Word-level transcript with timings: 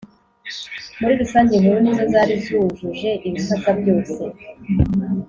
Muri 0.99 1.13
rusange 1.21 1.51
inkuru 1.53 1.77
nizo 1.83 2.03
zari 2.13 2.35
zujuje 2.43 3.09
ibisabwa 3.27 3.69
byose 3.79 4.21